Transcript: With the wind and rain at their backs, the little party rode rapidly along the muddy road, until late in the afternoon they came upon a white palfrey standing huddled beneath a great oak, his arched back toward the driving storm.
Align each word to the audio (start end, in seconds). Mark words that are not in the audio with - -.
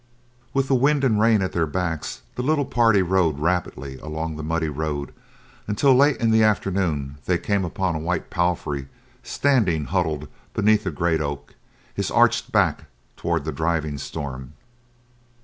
With 0.51 0.67
the 0.67 0.73
wind 0.73 1.03
and 1.03 1.21
rain 1.21 1.43
at 1.43 1.51
their 1.51 1.67
backs, 1.67 2.23
the 2.33 2.41
little 2.41 2.65
party 2.65 3.03
rode 3.03 3.37
rapidly 3.37 3.99
along 3.99 4.35
the 4.35 4.41
muddy 4.41 4.67
road, 4.67 5.13
until 5.67 5.93
late 5.95 6.17
in 6.17 6.31
the 6.31 6.41
afternoon 6.41 7.19
they 7.27 7.37
came 7.37 7.63
upon 7.63 7.93
a 7.93 7.99
white 7.99 8.31
palfrey 8.31 8.87
standing 9.21 9.85
huddled 9.85 10.27
beneath 10.55 10.87
a 10.87 10.91
great 10.91 11.21
oak, 11.21 11.53
his 11.93 12.09
arched 12.09 12.51
back 12.51 12.85
toward 13.15 13.45
the 13.45 13.51
driving 13.51 13.99
storm. 13.99 14.53